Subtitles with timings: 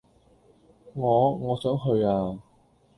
[0.95, 1.31] 我……
[1.35, 2.39] 我想去呀！